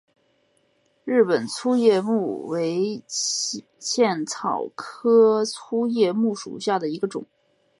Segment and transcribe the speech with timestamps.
[1.03, 3.03] 日本粗叶木为
[3.77, 7.27] 茜草科粗叶木属下的一个种。